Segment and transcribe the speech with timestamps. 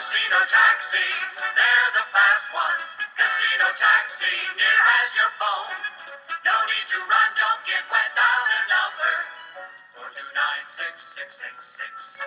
[0.00, 2.96] Casino Taxi, they're the fast ones.
[3.20, 5.76] Casino Taxi, near as your phone.
[6.40, 9.12] No need to run, don't get wet, dial their number.
[10.00, 12.24] 429-6666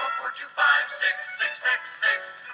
[0.00, 2.48] or 425-6666.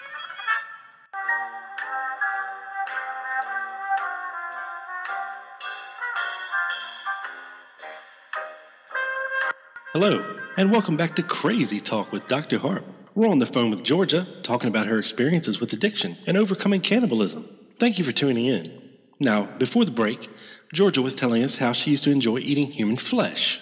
[9.95, 12.59] Hello, and welcome back to Crazy Talk with Dr.
[12.59, 12.84] Harp.
[13.14, 17.48] We're on the phone with Georgia, talking about her experiences with addiction and overcoming cannibalism.
[17.78, 18.91] Thank you for tuning in.
[19.19, 20.28] Now, before the break,
[20.75, 23.61] Georgia was telling us how she used to enjoy eating human flesh.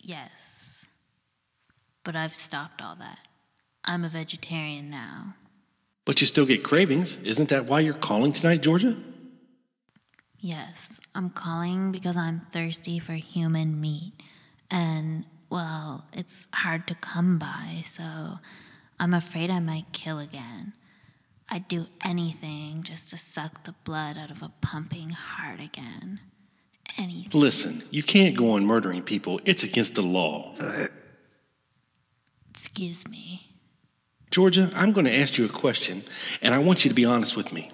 [0.00, 0.86] Yes.
[2.04, 3.18] But I've stopped all that.
[3.84, 5.34] I'm a vegetarian now.
[6.06, 7.16] But you still get cravings.
[7.16, 8.96] Isn't that why you're calling tonight, Georgia?
[10.38, 14.14] Yes, I'm calling because I'm thirsty for human meat.
[14.70, 18.38] And, well, it's hard to come by, so
[18.98, 20.72] I'm afraid I might kill again.
[21.48, 26.20] I'd do anything just to suck the blood out of a pumping heart again.
[26.96, 27.40] Anything.
[27.40, 29.40] Listen, you can't go on murdering people.
[29.44, 30.54] It's against the law.
[32.50, 33.42] Excuse me.
[34.30, 36.04] Georgia, I'm going to ask you a question,
[36.40, 37.72] and I want you to be honest with me.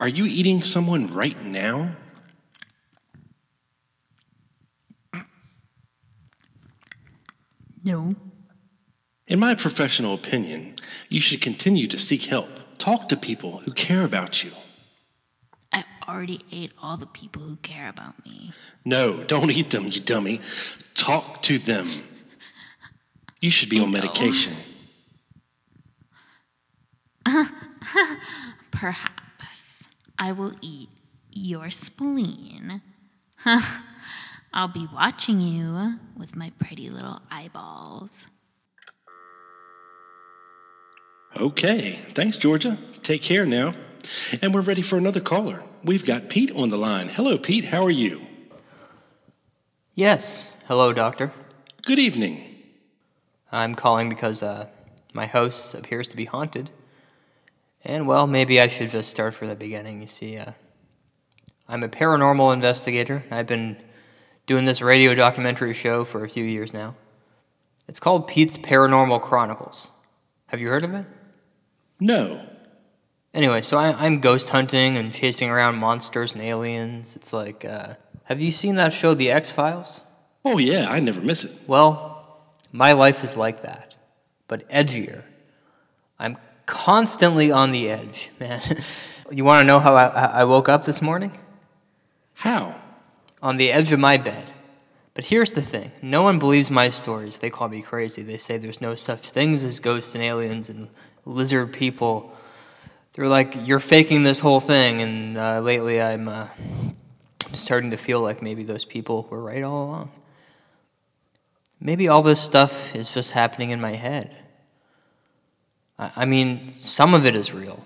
[0.00, 1.90] Are you eating someone right now?
[7.84, 8.08] No.
[9.26, 10.76] In my professional opinion,
[11.08, 12.48] you should continue to seek help.
[12.78, 14.50] Talk to people who care about you.
[15.72, 18.52] I already ate all the people who care about me.
[18.84, 20.40] No, don't eat them, you dummy.
[20.94, 21.86] Talk to them.
[23.40, 23.98] You should be on know.
[23.98, 24.54] medication.
[28.70, 29.88] Perhaps
[30.18, 30.88] I will eat
[31.32, 32.82] your spleen.
[34.56, 38.28] I'll be watching you with my pretty little eyeballs.
[41.36, 42.78] Okay, thanks, Georgia.
[43.02, 43.72] Take care now.
[44.40, 45.64] And we're ready for another caller.
[45.82, 47.08] We've got Pete on the line.
[47.08, 47.64] Hello, Pete.
[47.64, 48.20] How are you?
[49.96, 50.62] Yes.
[50.68, 51.32] Hello, Doctor.
[51.84, 52.44] Good evening.
[53.50, 54.68] I'm calling because uh,
[55.12, 56.70] my house appears to be haunted.
[57.84, 60.00] And, well, maybe I should just start from the beginning.
[60.00, 60.52] You see, uh,
[61.68, 63.24] I'm a paranormal investigator.
[63.32, 63.78] I've been
[64.46, 66.94] doing this radio documentary show for a few years now.
[67.88, 69.92] It's called Pete's Paranormal Chronicles.
[70.48, 71.06] Have you heard of it?
[72.00, 72.40] No.
[73.32, 77.16] Anyway, so I, I'm ghost hunting and chasing around monsters and aliens.
[77.16, 77.94] It's like, uh,
[78.24, 80.02] have you seen that show, The X Files?
[80.44, 81.68] Oh, yeah, I never miss it.
[81.68, 82.38] Well,
[82.70, 83.96] my life is like that,
[84.46, 85.22] but edgier.
[86.18, 88.60] I'm constantly on the edge, man.
[89.30, 91.32] you want to know how I, I woke up this morning?
[92.34, 92.80] How?
[93.44, 94.50] On the edge of my bed.
[95.12, 97.38] But here's the thing no one believes my stories.
[97.38, 98.22] They call me crazy.
[98.22, 100.88] They say there's no such things as ghosts and aliens and
[101.24, 102.32] lizard people.
[103.12, 105.00] They're like, you're faking this whole thing.
[105.00, 106.48] And uh, lately I'm uh,
[107.52, 110.10] starting to feel like maybe those people were right all along.
[111.80, 114.34] Maybe all this stuff is just happening in my head.
[115.98, 117.84] I, mean, some of it is real.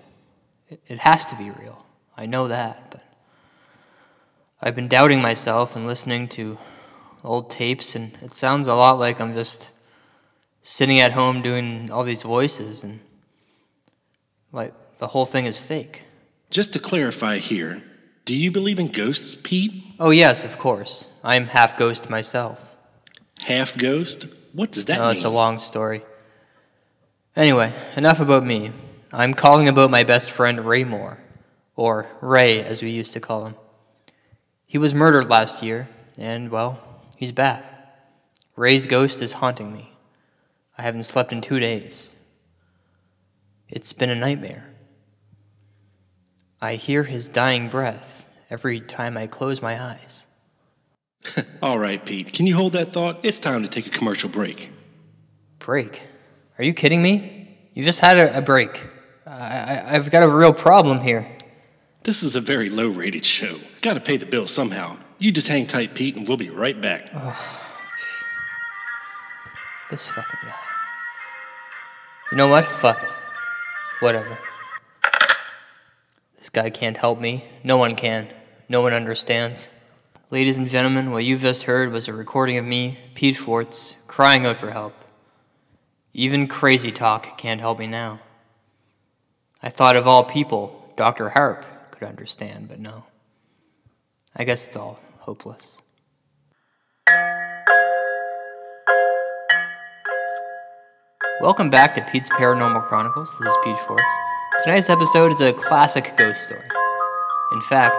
[0.69, 1.85] It, it has to be real.
[2.17, 3.03] I know that, but
[4.61, 6.57] I've been doubting myself and listening to
[7.23, 9.71] old tapes, and it sounds a lot like I'm just
[10.61, 12.99] sitting at home doing all these voices, and
[14.51, 16.03] like the whole thing is fake.
[16.49, 17.81] Just to clarify here,
[18.25, 19.83] do you believe in ghosts, Pete?
[19.99, 21.07] Oh, yes, of course.
[21.23, 22.75] I'm half ghost myself.
[23.45, 24.27] Half ghost?
[24.53, 25.07] What does that No, mean?
[25.07, 26.01] Oh, it's a long story.
[27.35, 28.71] Anyway, enough about me.
[29.13, 31.19] I'm calling about my best friend Ray Moore,
[31.75, 33.55] or Ray as we used to call him.
[34.69, 36.77] He was murdered last year, and well,
[37.17, 37.65] he's back.
[38.55, 39.93] Ray's ghost is haunting me.
[40.77, 42.15] I haven't slept in two days.
[43.67, 44.69] It's been a nightmare.
[46.61, 50.27] I hear his dying breath every time I close my eyes.
[51.63, 52.31] All right, Pete.
[52.31, 53.25] Can you hold that thought?
[53.25, 54.69] It's time to take a commercial break.
[55.57, 56.03] Break?
[56.59, 57.57] Are you kidding me?
[57.73, 58.87] You just had a, a break.
[59.25, 61.38] I, I, I've got a real problem here.
[62.09, 63.55] This is a very low rated show.
[63.83, 64.97] Gotta pay the bill somehow.
[65.19, 67.03] You just hang tight, Pete, and we'll be right back.
[69.91, 70.55] This fucking guy.
[72.31, 72.65] You know what?
[72.65, 73.09] Fuck it.
[73.99, 74.39] Whatever.
[76.35, 77.45] This guy can't help me.
[77.63, 78.27] No one can.
[78.67, 79.69] No one understands.
[80.31, 84.47] Ladies and gentlemen, what you've just heard was a recording of me, Pete Schwartz, crying
[84.47, 84.95] out for help.
[86.15, 88.19] Even crazy talk can't help me now.
[89.61, 91.29] I thought of all people, Dr.
[91.29, 91.67] Harp
[91.99, 93.03] could understand, but no.
[94.33, 95.81] I guess it's all hopeless.
[101.41, 103.37] Welcome back to Pete's Paranormal Chronicles.
[103.39, 104.11] This is Pete Schwartz.
[104.63, 106.61] Tonight's episode is a classic ghost story.
[107.51, 107.95] In fact,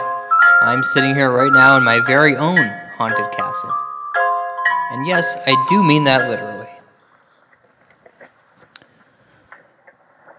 [0.62, 2.56] I'm sitting here right now in my very own
[2.96, 3.73] haunted castle.
[4.93, 6.60] And yes, I do mean that literally.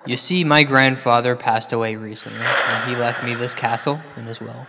[0.06, 4.42] You see, my grandfather passed away recently, and he left me this castle and this
[4.42, 4.68] well.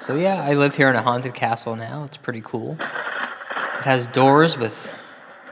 [0.00, 2.02] So, yeah, I live here in a haunted castle now.
[2.04, 2.72] It's pretty cool.
[2.72, 4.96] It has doors with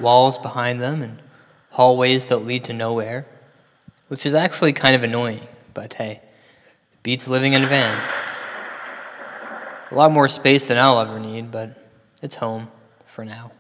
[0.00, 1.18] walls behind them and
[1.70, 3.24] hallways that lead to nowhere,
[4.08, 6.20] which is actually kind of annoying, but hey,
[7.04, 7.98] beats living in a van.
[9.92, 11.70] A lot more space than I'll ever need, but
[12.20, 12.66] it's home
[13.06, 13.52] for now.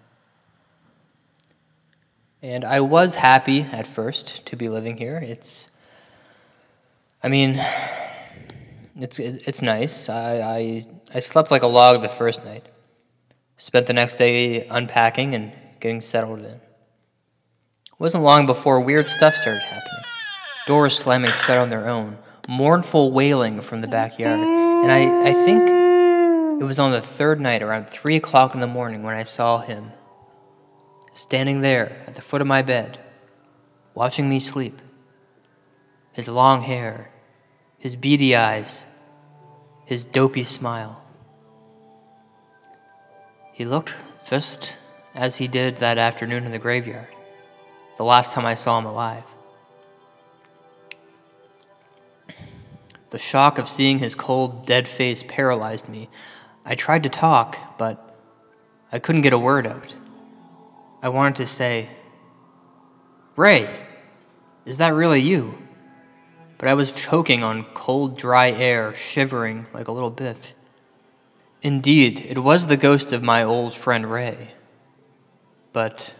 [2.42, 5.18] And I was happy at first to be living here.
[5.20, 5.76] It's,
[7.22, 7.60] I mean,
[8.96, 10.08] it's it's nice.
[10.08, 10.82] I, I
[11.14, 12.64] I slept like a log the first night.
[13.56, 16.46] Spent the next day unpacking and getting settled in.
[16.46, 16.60] It
[17.98, 20.04] wasn't long before weird stuff started happening.
[20.68, 22.18] Doors slamming shut on their own,
[22.48, 25.68] mournful wailing from the backyard, and I, I think
[26.60, 29.58] it was on the third night around three o'clock in the morning when I saw
[29.58, 29.92] him
[31.18, 32.96] standing there at the foot of my bed,
[33.92, 34.74] watching me sleep.
[36.12, 37.10] His long hair,
[37.76, 38.86] his beady eyes,
[39.84, 41.02] his dopey smile.
[43.52, 43.96] He looked
[44.28, 44.78] just
[45.12, 47.08] as he did that afternoon in the graveyard,
[47.96, 49.24] the last time I saw him alive.
[53.10, 56.10] The shock of seeing his cold, dead face paralyzed me.
[56.64, 58.16] I tried to talk, but
[58.92, 59.96] I couldn't get a word out.
[61.00, 61.88] I wanted to say,
[63.36, 63.68] Ray,
[64.64, 65.58] is that really you?
[66.58, 70.54] But I was choking on cold, dry air, shivering like a little bitch.
[71.62, 74.54] Indeed, it was the ghost of my old friend Ray,
[75.72, 76.14] but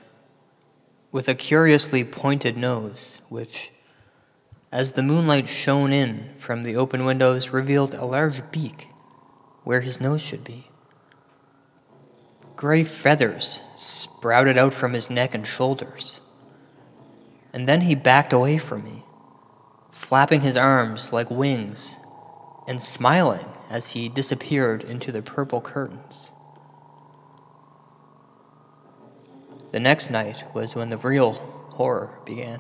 [1.11, 3.73] with a curiously pointed nose, which,
[4.71, 8.89] as the moonlight shone in from the open windows, revealed a large beak
[9.65, 10.71] where his nose should be.
[12.59, 16.21] Gray feathers sprouted out from his neck and shoulders.
[17.53, 19.05] And then he backed away from me,
[19.93, 22.01] flapping his arms like wings
[22.67, 26.33] and smiling as he disappeared into the purple curtains.
[29.71, 31.35] The next night was when the real
[31.75, 32.59] horror began.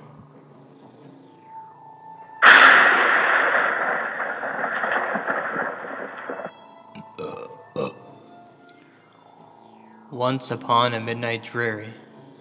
[10.18, 11.94] Once upon a midnight dreary,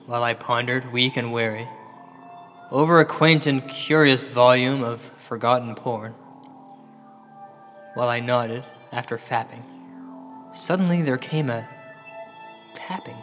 [0.08, 1.68] while I pondered, weak and weary,
[2.72, 6.16] over a quaint and curious volume of forgotten porn,
[7.94, 9.62] while I nodded after fapping,
[10.56, 11.70] suddenly there came a
[12.74, 13.18] tapping,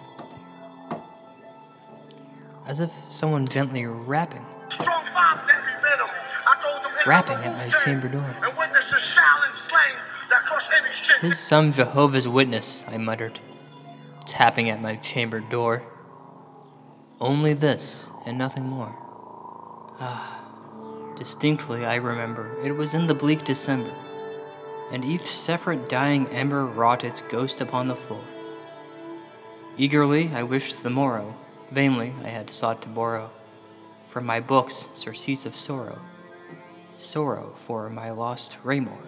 [2.64, 6.14] as if someone gently rapping, Strong five that we met 'em.
[6.46, 8.22] I told them in rapping at my chamber door.
[8.40, 9.96] And witnesses shall and slain
[10.30, 10.44] that
[10.80, 11.34] any shit.
[11.34, 13.40] Some Jehovah's Witness, I muttered,
[14.34, 15.84] tapping at my chamber door.
[17.20, 18.92] Only this and nothing more.
[20.00, 23.92] Ah, distinctly I remember it was in the bleak December,
[24.90, 28.24] and each separate dying ember wrought its ghost upon the floor.
[29.78, 31.36] Eagerly I wished the morrow,
[31.70, 33.30] vainly I had sought to borrow
[34.08, 36.00] from my books surcease of sorrow,
[36.96, 38.98] sorrow for my lost Raymore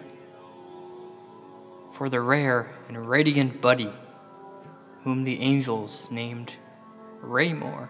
[1.91, 3.91] for the rare and radiant buddy
[5.07, 6.55] whom the angels named
[7.21, 7.89] Raymore,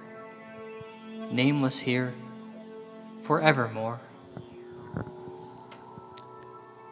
[1.31, 2.13] nameless here
[3.23, 3.99] forevermore.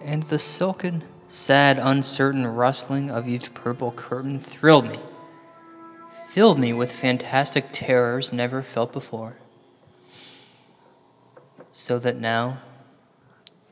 [0.01, 4.97] And the silken, sad, uncertain rustling of each purple curtain thrilled me,
[6.27, 9.37] filled me with fantastic terrors never felt before.
[11.71, 12.61] So that now,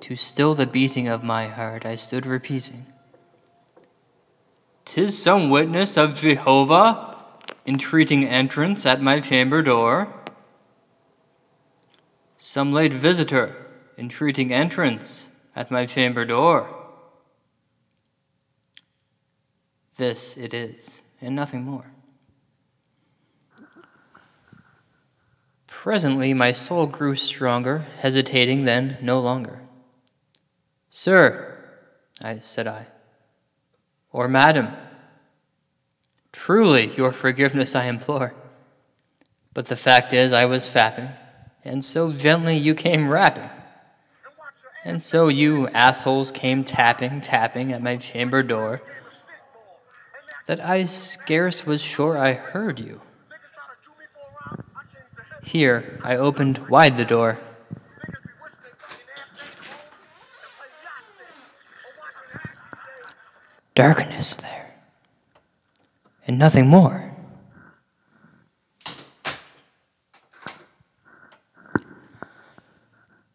[0.02, 2.93] to still the beating of my heart, I stood repeating.
[4.94, 7.18] Tis some witness of Jehovah
[7.66, 10.14] entreating entrance at my chamber door.
[12.38, 13.56] Some late visitor
[13.98, 16.70] entreating entrance at my chamber door.
[19.98, 21.92] This it is, and nothing more.
[25.66, 29.64] Presently, my soul grew stronger, hesitating then no longer.
[30.92, 31.58] Sir,
[32.22, 32.86] I said I,
[34.12, 34.68] or madam,
[36.34, 38.34] truly your forgiveness I implore.
[39.54, 41.14] But the fact is, I was fapping,
[41.64, 43.50] and so gently you came rapping.
[44.84, 48.82] And so you assholes came tapping, tapping at my chamber door,
[50.46, 53.00] that I scarce was sure I heard you.
[55.44, 57.40] Here, I opened wide the door.
[63.76, 64.63] Darkness there,
[66.26, 67.14] and nothing more.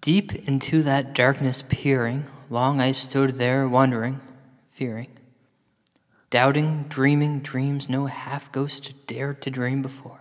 [0.00, 4.20] Deep into that darkness peering, long I stood there wondering,
[4.68, 5.08] fearing,
[6.30, 10.20] doubting, dreaming dreams no half ghost dared to dream before.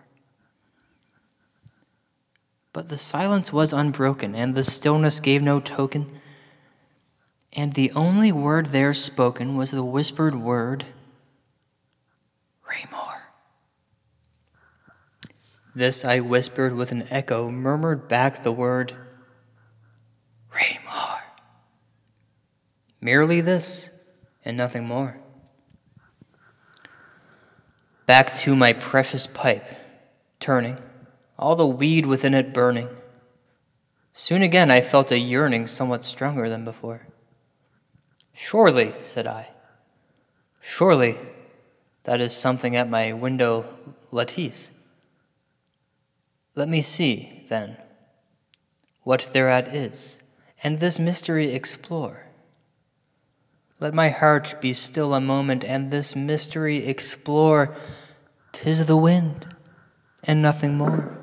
[2.74, 6.20] But the silence was unbroken, and the stillness gave no token,
[7.54, 10.86] and the only word there spoken was the whispered word,
[12.78, 13.30] Raymore.
[15.74, 18.94] This I whispered with an echo, murmured back the word,
[20.54, 21.24] Raymore.
[23.02, 24.04] Merely this,
[24.44, 25.20] and nothing more.
[28.06, 29.66] Back to my precious pipe,
[30.40, 30.80] turning,
[31.38, 32.90] all the weed within it burning.
[34.14, 37.08] Soon again I felt a yearning somewhat stronger than before.
[38.34, 39.50] Surely, said I,
[40.62, 41.18] surely
[42.08, 43.66] that is something at my window
[44.12, 44.72] lattice.
[46.56, 47.76] Let me see, then,
[49.04, 50.22] what thereat is
[50.64, 52.28] and this mystery explore.
[53.82, 57.76] Let my heart be still a moment and this mystery explore.
[58.54, 59.54] Tis the wind
[60.24, 61.18] and nothing more.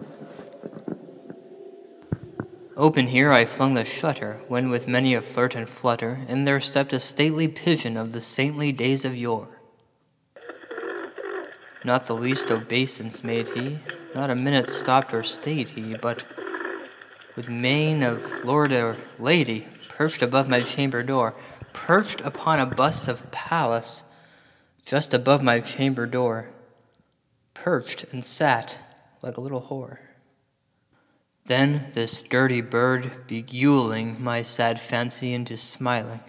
[2.77, 6.61] Open here I flung the shutter, when with many a flirt and flutter, in there
[6.61, 9.54] stepped a stately pigeon of the saintly days of yore.
[11.85, 13.79] Not the least obeisance made he,
[14.15, 16.25] not a minute stopped or stayed he, but
[17.37, 21.35] with mane of lord or lady, perched above my chamber door,
[21.75, 24.05] perched upon a bust of Pallas,
[24.87, 26.51] just above my chamber door,
[27.53, 28.81] perched and sat
[29.21, 29.99] like a little whore.
[31.45, 36.21] Then this dirty bird beguiling my sad fancy into smiling,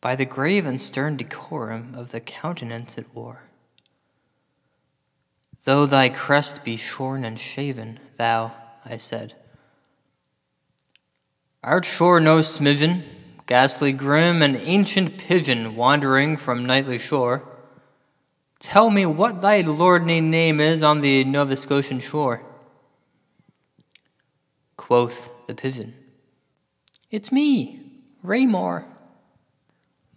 [0.00, 3.47] by the grave and stern decorum of the countenance it wore.
[5.64, 8.52] Though thy crest be shorn and shaven, thou,
[8.84, 9.34] I said,
[11.62, 13.02] Art sure no smidgen,
[13.46, 17.44] ghastly grim, an ancient pigeon wandering from nightly shore.
[18.60, 22.42] Tell me what thy lordly name is on the Nova Scotian shore.
[24.76, 25.94] Quoth the pigeon,
[27.10, 27.80] It's me,
[28.22, 28.86] Raymore.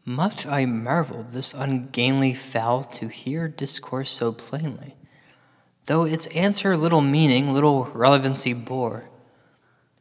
[0.06, 4.96] Much I marveled this ungainly fowl to hear discourse so plainly,
[5.92, 9.10] though its answer little meaning, little relevancy bore.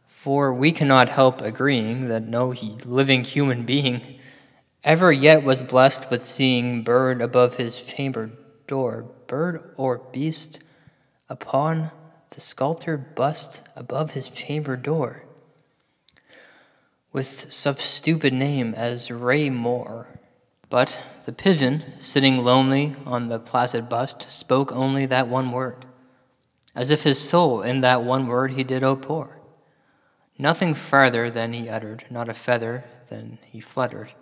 [0.07, 2.55] For we cannot help agreeing that no
[2.87, 4.21] living human being
[4.85, 8.31] ever yet was blessed with seeing bird above his chamber
[8.69, 10.63] door, bird or beast
[11.29, 11.91] upon
[12.31, 15.25] the sculptured bust above his chamber door,
[17.13, 20.20] with such stupid name as Ray Moore.
[20.71, 25.85] But the pigeon, sitting lonely on the placid bust, spoke only that one word,
[26.77, 29.41] as if his soul in that one word he did outpour.
[30.39, 34.13] Nothing farther than he uttered, not a feather than he fluttered,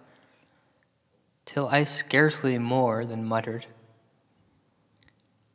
[1.44, 3.66] till I scarcely more than muttered.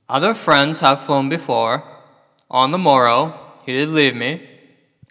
[0.07, 1.83] Other friends have flown before.
[2.51, 3.33] On the morrow
[3.65, 4.47] he did leave me,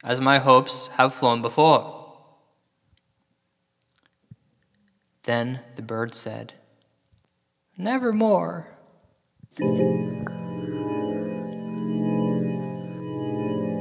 [0.05, 2.02] as my hopes have flown before.
[5.25, 6.55] Then the bird said,
[7.79, 8.67] Nevermore.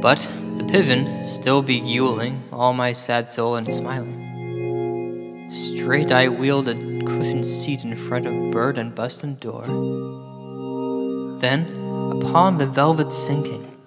[0.02, 6.76] But the pigeon, still beguiling all my sad soul and smiling, straight I wheeled a
[7.06, 9.66] cushioned seat in front of bird and bust and door.
[11.40, 11.66] Then,
[12.12, 13.78] upon the velvet sinking,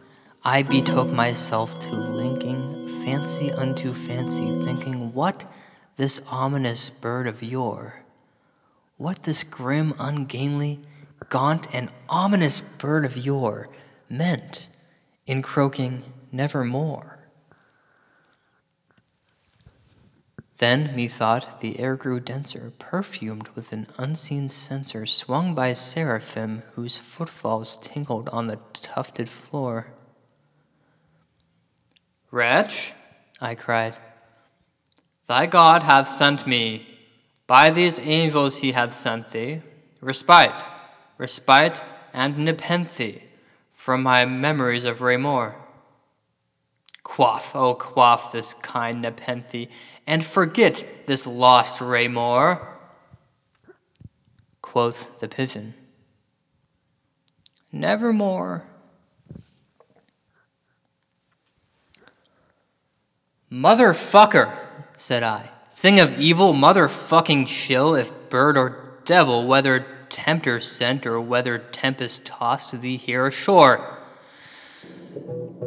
[0.45, 5.45] I betook myself to linking fancy unto fancy, thinking what
[5.97, 8.03] this ominous bird of yore,
[8.97, 10.81] what this grim, ungainly,
[11.29, 13.69] gaunt, and ominous bird of yore
[14.09, 14.69] meant
[15.27, 17.15] in croaking nevermore.
[20.59, 26.97] Then, methought, the air grew denser, perfumed with an unseen censer, swung by seraphim whose
[26.97, 29.89] footfalls tinkled on the tufted floor.
[32.31, 32.93] Wretch,
[33.41, 33.95] I cried,
[35.27, 36.87] Thy God hath sent me,
[37.47, 39.63] by these angels he hath sent thee,
[40.01, 40.67] respite,
[41.19, 43.23] respite, and nepenthe
[43.71, 45.57] from my memories of Raymore.
[47.03, 49.69] Quaff, oh, quaff this kind nepenthe,
[50.07, 52.69] and forget this lost Raymore.
[54.61, 55.75] Quoth the pigeon,
[57.73, 58.65] Nevermore.
[63.51, 64.64] Motherfucker!
[64.97, 65.51] Said I.
[65.71, 72.27] Thing of evil, motherfucking chill, if bird or devil, whether tempter sent or whether tempest
[72.27, 73.99] tossed thee here ashore.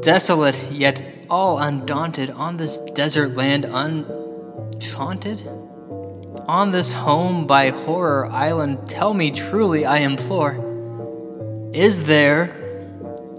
[0.02, 5.48] Desolate, yet all undaunted, on this desert land unchanted?
[6.48, 11.72] On this home by horror island, tell me truly, I implore.
[11.74, 12.56] Is there,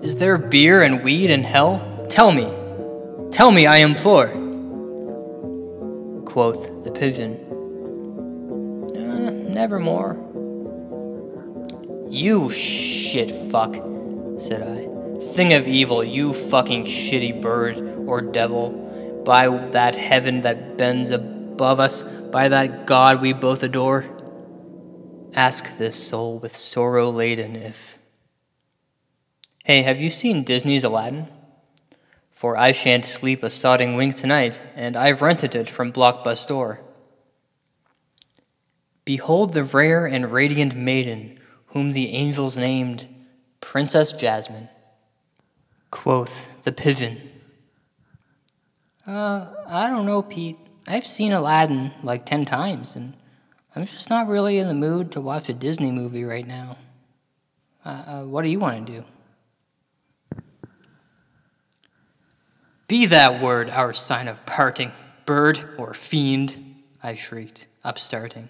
[0.03, 2.07] is there beer and weed in hell?
[2.11, 2.53] Tell me,
[3.31, 4.48] tell me, I implore.
[6.29, 7.37] Quoth the pigeon,
[8.95, 10.13] uh, nevermore.
[12.11, 13.75] You shit fuck,
[14.37, 15.21] said I.
[15.21, 21.81] Thing of evil, you fucking shitty bird or devil, by that heaven that bends above
[21.81, 24.05] us, by that God we both adore.
[25.35, 27.99] Ask this soul with sorrow laden if.
[29.65, 31.29] Hey, have you seen Disney's Aladdin?
[32.39, 36.79] For I shan't sleep a sodding wink tonight, and I've rented it from Blockbuster.
[39.05, 41.41] Behold the rare and radiant maiden,
[41.71, 43.09] whom the angels named
[43.61, 44.69] Princess Jasmine.
[45.91, 47.21] Quoth the pigeon.
[49.05, 50.59] Uh, I don't know, Pete.
[50.87, 53.15] I've seen Aladdin like ten times, and
[53.75, 56.79] I'm just not really in the mood to watch a Disney movie right now.
[57.85, 59.05] Uh, uh, what do you want to do?
[62.89, 64.93] Be that word our sign of parting,
[65.27, 68.49] bird or fiend, I shrieked, upstarting.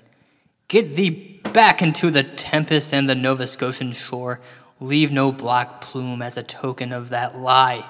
[0.68, 4.40] Get thee back into the tempest and the Nova Scotian shore.
[4.80, 7.88] Leave no black plume as a token of that lie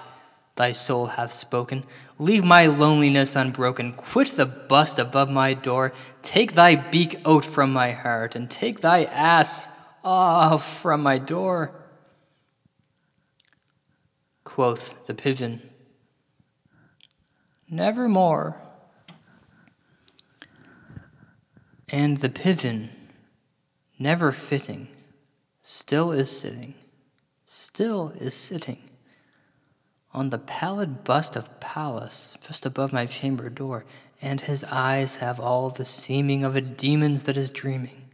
[0.58, 1.84] thy soul hath spoken.
[2.18, 3.92] Leave my loneliness unbroken.
[3.92, 5.94] Quit the bust above my door.
[6.20, 9.68] Take thy beak out from my heart, and take thy ass
[10.04, 11.72] off from my door.
[14.44, 15.62] Quoth the pigeon,
[17.70, 18.56] Nevermore.
[21.90, 22.90] And the pigeon,
[23.98, 24.88] never fitting,
[25.62, 26.74] still is sitting,
[27.44, 28.78] still is sitting
[30.12, 33.84] on the pallid bust of Pallas just above my chamber door,
[34.20, 38.10] and his eyes have all the seeming of a demon's that is dreaming,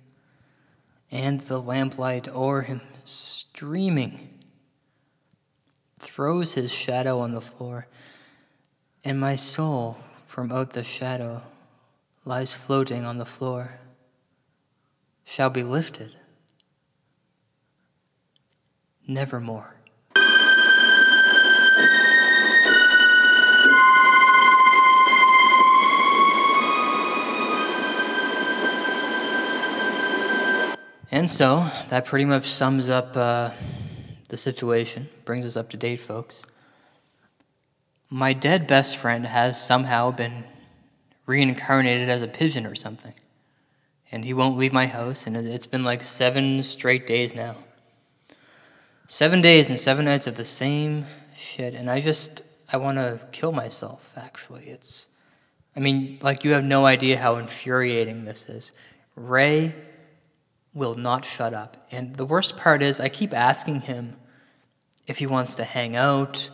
[1.11, 4.29] and the lamplight o'er him streaming
[5.99, 7.87] throws his shadow on the floor,
[9.05, 11.43] and my soul from out the shadow
[12.25, 13.79] lies floating on the floor,
[15.25, 16.17] shall be lifted
[19.07, 19.77] nevermore.
[31.11, 33.51] And so that pretty much sums up uh,
[34.31, 36.45] the situation, brings us up to date, folks.
[38.11, 40.45] My dead best friend has somehow been
[41.27, 43.15] reincarnated as a pigeon or something.
[44.13, 47.57] And he won't leave my house, and it's been like seven straight days now.
[49.07, 53.21] Seven days and seven nights of the same shit, and I just, I want to
[53.33, 54.65] kill myself, actually.
[54.65, 55.09] It's,
[55.75, 58.73] I mean, like, you have no idea how infuriating this is.
[59.17, 59.75] Ray
[60.73, 61.87] will not shut up.
[61.91, 64.17] And the worst part is, I keep asking him
[65.09, 66.51] if he wants to hang out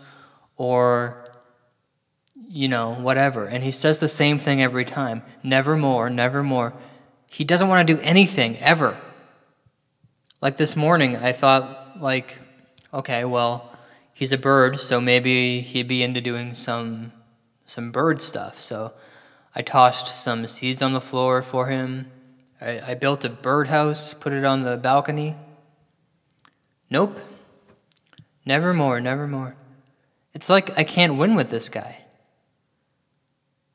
[0.56, 1.19] or,
[2.50, 3.46] you know, whatever.
[3.46, 6.72] And he says the same thing every time never more, never more.
[7.30, 9.00] He doesn't want to do anything ever.
[10.42, 12.38] Like this morning, I thought, like,
[12.92, 13.72] okay, well,
[14.12, 17.12] he's a bird, so maybe he'd be into doing some
[17.66, 18.58] some bird stuff.
[18.58, 18.92] So
[19.54, 22.10] I tossed some seeds on the floor for him
[22.60, 25.36] I, I built a birdhouse, put it on the balcony.
[26.90, 27.18] Nope.
[28.44, 29.56] Never more, never more.
[30.34, 31.99] It's like I can't win with this guy.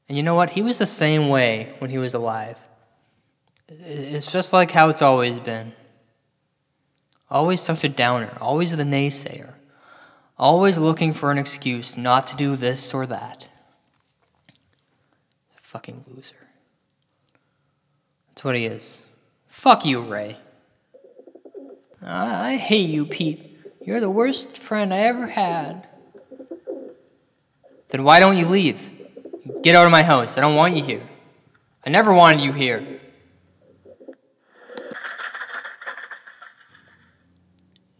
[0.07, 0.51] And you know what?
[0.51, 2.57] He was the same way when he was alive.
[3.67, 5.73] It's just like how it's always been.
[7.29, 9.53] Always such a downer, always the naysayer,
[10.37, 13.49] always looking for an excuse not to do this or that.
[15.55, 16.35] Fucking loser.
[18.29, 19.05] That's what he is.
[19.47, 20.37] Fuck you, Ray.
[22.01, 23.59] I hate you, Pete.
[23.83, 25.87] You're the worst friend I ever had.
[27.89, 28.89] Then why don't you leave?
[29.61, 30.37] Get out of my house.
[30.37, 31.03] I don't want you here.
[31.85, 32.83] I never wanted you here.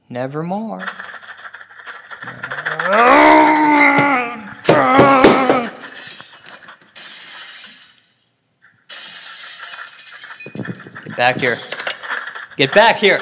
[0.09, 0.79] Nevermore.
[11.03, 11.57] Get back here.
[12.57, 13.19] Get back here.